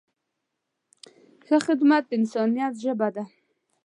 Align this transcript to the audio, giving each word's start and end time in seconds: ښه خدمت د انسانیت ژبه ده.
ښه 1.45 1.57
خدمت 1.67 2.03
د 2.07 2.11
انسانیت 2.19 2.73
ژبه 2.83 3.07
ده. 3.15 3.23